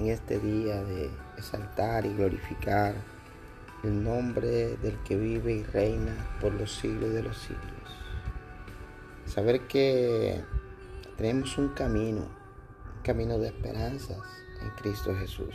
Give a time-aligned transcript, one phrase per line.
[0.00, 2.94] en este día de exaltar y glorificar
[3.82, 7.60] el nombre del que vive y reina por los siglos de los siglos.
[9.26, 10.42] Saber que
[11.16, 14.18] tenemos un camino, un camino de esperanzas
[14.62, 15.54] en Cristo Jesús.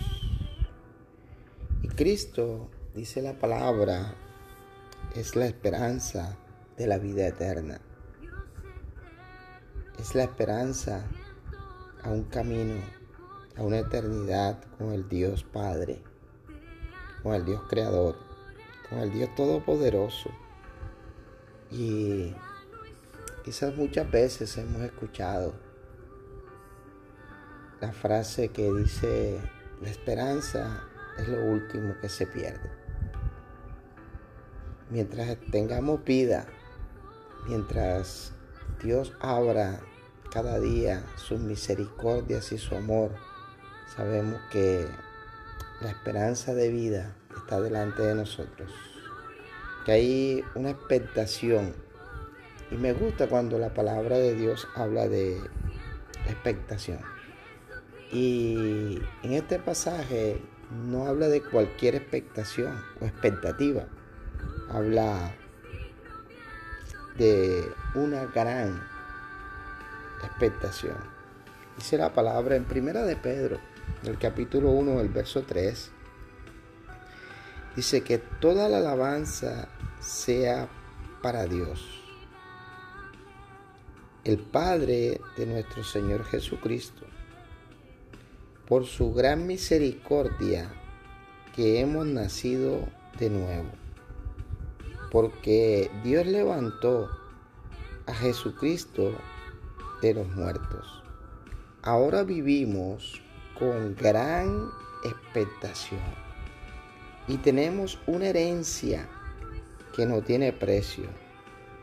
[1.81, 4.15] Y Cristo, dice la palabra,
[5.15, 6.37] es la esperanza
[6.77, 7.79] de la vida eterna.
[9.99, 11.05] Es la esperanza
[12.03, 12.98] a un camino
[13.59, 16.01] a una eternidad con el Dios Padre,
[17.21, 18.15] con el Dios Creador,
[18.89, 20.29] con el Dios Todopoderoso.
[21.69, 22.33] Y
[23.43, 25.53] quizás muchas veces hemos escuchado
[27.81, 29.41] la frase que dice,
[29.81, 30.83] la esperanza
[31.17, 32.71] es lo último que se pierde.
[34.89, 36.47] Mientras tengamos vida,
[37.45, 38.31] mientras
[38.81, 39.81] Dios abra
[40.31, 43.11] cada día sus misericordias y su amor,
[43.95, 44.87] sabemos que
[45.81, 48.71] la esperanza de vida está delante de nosotros,
[49.85, 51.73] que hay una expectación.
[52.71, 55.37] Y me gusta cuando la palabra de Dios habla de
[56.27, 56.99] expectación.
[58.11, 63.87] Y en este pasaje no habla de cualquier expectación o expectativa,
[64.69, 65.33] habla
[67.17, 68.81] de una gran
[70.23, 70.97] expectación.
[71.77, 73.59] Dice la palabra en Primera de Pedro
[74.03, 75.91] del capítulo 1, el verso 3,
[77.75, 80.69] dice que toda la alabanza sea
[81.21, 81.85] para Dios,
[84.23, 87.05] el Padre de nuestro Señor Jesucristo,
[88.67, 90.71] por su gran misericordia
[91.55, 93.69] que hemos nacido de nuevo,
[95.11, 97.09] porque Dios levantó
[98.05, 99.11] a Jesucristo
[100.01, 101.03] de los muertos.
[101.81, 103.21] Ahora vivimos
[103.59, 104.71] con gran
[105.03, 106.01] expectación.
[107.27, 109.07] Y tenemos una herencia
[109.95, 111.09] que no tiene precio.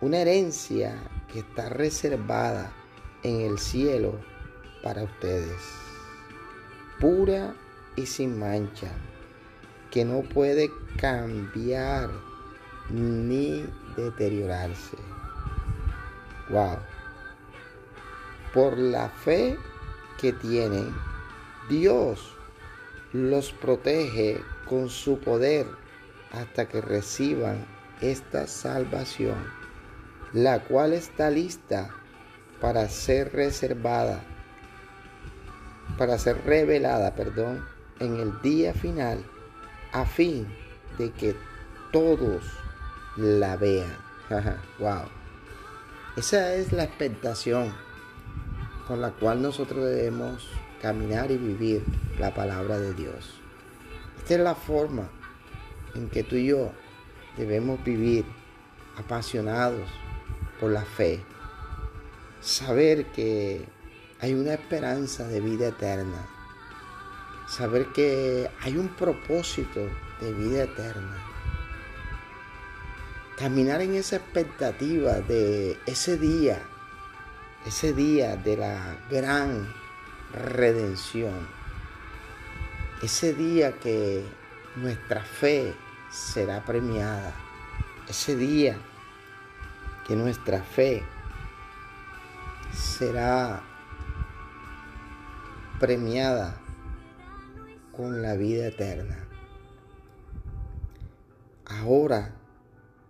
[0.01, 0.99] Una herencia
[1.33, 2.73] que está reservada
[3.23, 4.19] en el cielo
[4.83, 5.63] para ustedes.
[6.99, 7.55] Pura
[7.95, 8.91] y sin mancha.
[9.91, 12.11] Que no puede cambiar
[12.91, 13.65] ni
[13.97, 14.97] deteriorarse.
[16.51, 16.79] Wow.
[18.53, 19.57] Por la fe
[20.21, 20.95] que tienen
[21.69, 22.37] Dios
[23.13, 25.67] los protege con su poder
[26.33, 27.67] hasta que reciban
[28.01, 29.37] esta salvación,
[30.33, 31.91] la cual está lista
[32.61, 34.23] para ser reservada,
[35.99, 37.67] para ser revelada, perdón,
[38.01, 39.25] en el día final,
[39.93, 40.47] a fin
[40.99, 41.35] de que
[41.93, 42.45] todos
[43.17, 43.97] la vean.
[44.79, 45.05] wow.
[46.17, 47.86] Esa es la expectación
[48.87, 50.49] con la cual nosotros debemos
[50.81, 51.83] caminar y vivir
[52.19, 53.41] la palabra de Dios.
[54.19, 55.09] Esta es la forma
[55.95, 56.73] en que tú y yo
[57.37, 58.25] debemos vivir
[58.97, 59.89] apasionados
[60.61, 61.21] por la fe.
[62.41, 63.65] Saber que
[64.21, 66.27] hay una esperanza de vida eterna.
[67.49, 69.81] Saber que hay un propósito
[70.21, 71.23] de vida eterna.
[73.37, 76.63] Caminar en esa expectativa de ese día,
[77.67, 79.67] ese día de la gran
[80.33, 81.49] redención.
[83.03, 84.25] Ese día que
[84.77, 85.75] nuestra fe
[86.09, 87.35] será premiada.
[88.09, 88.79] Ese día
[90.07, 91.03] que nuestra fe
[92.73, 93.65] será
[95.81, 96.61] premiada
[97.91, 99.27] con la vida eterna.
[101.65, 102.31] Ahora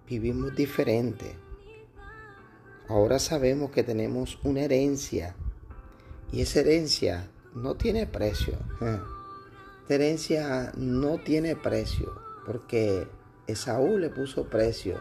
[0.09, 1.46] vivimos diferente.
[2.89, 5.35] Ahora sabemos que tenemos una herencia
[6.31, 8.55] y esa herencia no tiene precio.
[9.83, 13.09] Esta herencia no tiene precio porque
[13.49, 15.01] Esaú le puso precio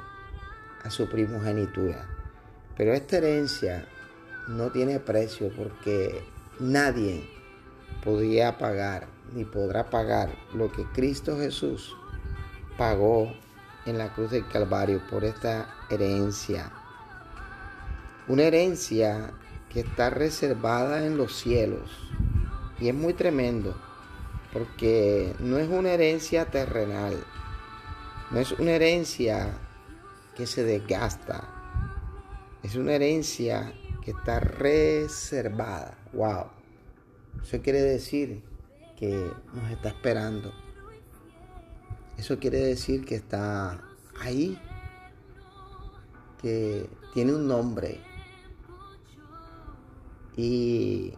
[0.83, 2.07] a su primogenitura.
[2.75, 3.87] Pero esta herencia
[4.47, 6.23] no tiene precio porque
[6.59, 7.29] nadie
[8.03, 11.95] podía pagar ni podrá pagar lo que Cristo Jesús
[12.77, 13.31] pagó
[13.85, 16.71] en la cruz del Calvario por esta herencia.
[18.27, 19.33] Una herencia
[19.69, 21.89] que está reservada en los cielos.
[22.79, 23.75] Y es muy tremendo
[24.55, 27.21] porque no es una herencia terrenal,
[28.31, 29.57] no es una herencia
[30.33, 31.43] que se desgasta,
[32.63, 35.97] es una herencia que está reservada.
[36.13, 36.45] Wow.
[37.43, 38.43] Eso quiere decir
[38.97, 40.53] que nos está esperando.
[42.17, 43.83] Eso quiere decir que está
[44.21, 44.57] ahí,
[46.41, 47.99] que tiene un nombre.
[50.37, 51.13] Y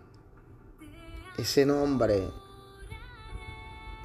[1.38, 2.28] ese nombre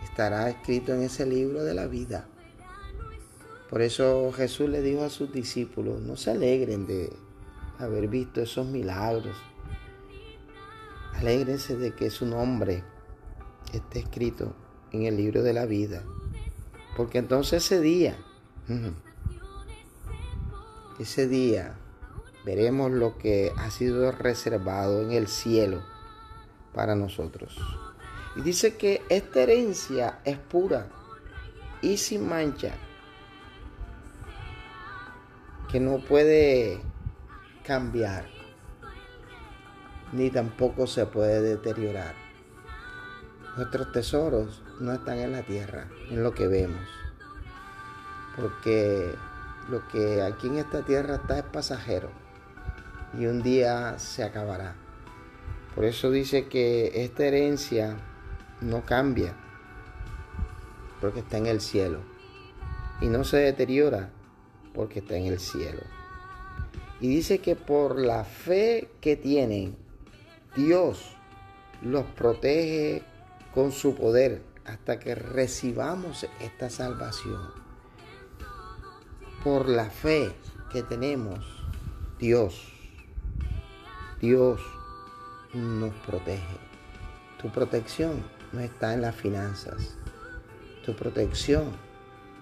[0.05, 2.27] estará escrito en ese libro de la vida.
[3.69, 7.11] Por eso Jesús le dijo a sus discípulos, no se alegren de
[7.79, 9.37] haber visto esos milagros.
[11.15, 12.85] Alégrense de que su nombre
[13.73, 14.55] esté escrito
[14.93, 16.05] en el libro de la vida.
[16.97, 18.17] Porque entonces ese día,
[20.99, 21.79] ese día
[22.45, 25.83] veremos lo que ha sido reservado en el cielo
[26.75, 27.57] para nosotros.
[28.37, 30.89] Y dice que esta herencia es pura
[31.83, 32.75] y sin mancha
[35.71, 36.81] que no puede
[37.65, 38.27] cambiar,
[40.13, 42.15] ni tampoco se puede deteriorar.
[43.57, 46.87] Nuestros tesoros no están en la tierra, en lo que vemos,
[48.37, 49.15] porque
[49.69, 52.11] lo que aquí en esta tierra está es pasajero
[53.19, 54.77] y un día se acabará.
[55.75, 57.97] Por eso dice que esta herencia
[58.61, 59.35] no cambia,
[61.01, 62.01] porque está en el cielo
[63.01, 64.11] y no se deteriora
[64.75, 65.83] porque está en el cielo.
[67.01, 69.77] Y dice que por la fe que tienen,
[70.55, 71.17] Dios
[71.83, 73.03] los protege
[73.53, 77.51] con su poder hasta que recibamos esta salvación.
[79.43, 80.33] Por la fe
[80.73, 81.67] que tenemos,
[82.21, 82.72] Dios,
[84.23, 84.61] Dios
[85.53, 86.57] nos protege.
[87.41, 88.23] Tu protección
[88.53, 89.97] no está en las finanzas.
[90.87, 91.73] Tu protección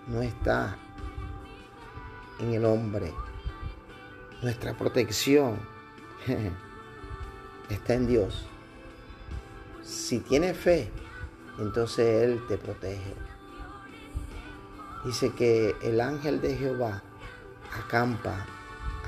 [0.06, 0.76] no está
[2.38, 3.14] en el hombre.
[4.42, 5.58] Nuestra protección
[7.70, 8.44] está en Dios.
[9.82, 10.90] Si tienes fe,
[11.58, 13.14] entonces Él te protege.
[15.06, 17.02] Dice que el ángel de Jehová
[17.72, 18.44] acampa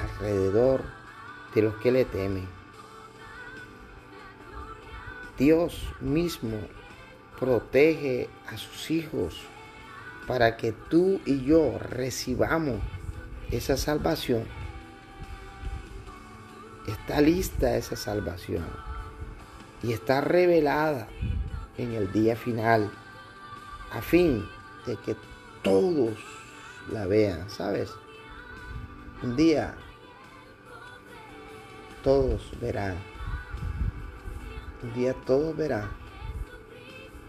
[0.00, 0.80] alrededor
[1.54, 2.61] de los que le temen.
[5.38, 6.58] Dios mismo
[7.38, 9.40] protege a sus hijos
[10.26, 12.80] para que tú y yo recibamos
[13.50, 14.44] esa salvación.
[16.86, 18.64] Está lista esa salvación
[19.82, 21.08] y está revelada
[21.78, 22.90] en el día final
[23.92, 24.44] a fin
[24.86, 25.16] de que
[25.62, 26.18] todos
[26.90, 27.90] la vean, ¿sabes?
[29.22, 29.74] Un día
[32.02, 33.11] todos verán.
[34.82, 35.88] Un día todos verán.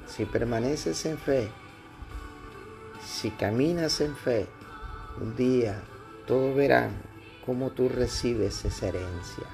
[0.08, 1.52] Si permaneces en fe,
[3.06, 4.48] si caminas en fe,
[5.22, 5.84] un día
[6.26, 6.92] todos verán
[7.46, 9.46] cómo tú recibes esa herencia.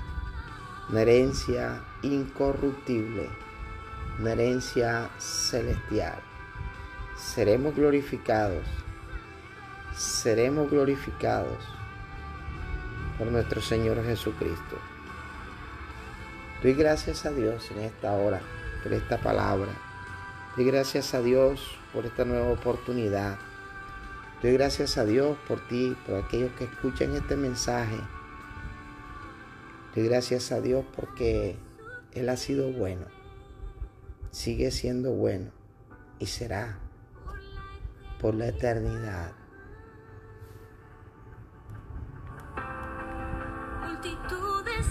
[0.89, 3.27] Una herencia incorruptible,
[4.17, 6.21] una herencia celestial.
[7.17, 8.65] Seremos glorificados,
[9.93, 11.57] seremos glorificados
[13.17, 14.77] por nuestro Señor Jesucristo.
[16.61, 18.41] Doy gracias a Dios en esta hora
[18.83, 19.71] por esta palabra.
[20.55, 23.37] Doy gracias a Dios por esta nueva oportunidad
[24.41, 27.97] Doy gracias a Dios por ti, por aquellos que escuchan este mensaje.
[29.93, 31.57] Doy gracias a Dios porque
[32.13, 33.05] Él ha sido bueno,
[34.31, 35.51] sigue siendo bueno
[36.19, 36.79] y será
[38.21, 39.33] por la eternidad.
[43.81, 44.87] Multitudes